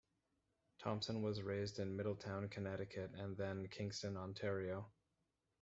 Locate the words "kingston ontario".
3.67-4.91